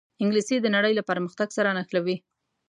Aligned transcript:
انګلیسي 0.21 0.55
د 0.61 0.67
نړۍ 0.75 0.93
له 0.99 1.03
پرمختګ 1.09 1.47
سره 1.57 1.73
نښلوي 1.77 2.17